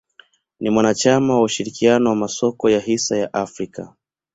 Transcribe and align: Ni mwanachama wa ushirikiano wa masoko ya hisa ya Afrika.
Ni 0.59 0.69
mwanachama 0.69 1.35
wa 1.35 1.41
ushirikiano 1.43 2.09
wa 2.09 2.15
masoko 2.15 2.69
ya 2.69 2.79
hisa 2.79 3.17
ya 3.17 3.33
Afrika. 3.33 3.95